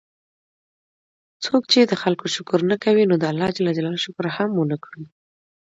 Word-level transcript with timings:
څوک 1.43 1.61
چې 1.71 1.79
د 1.85 1.93
خلکو 2.03 2.25
شکر 2.35 2.59
نه 2.71 2.77
کوي، 2.83 3.03
نو 3.09 3.15
ده 3.21 3.29
د 3.53 3.79
الله 3.85 3.97
شکر 4.05 4.25
هم 4.37 4.49
ونکړو 4.55 5.03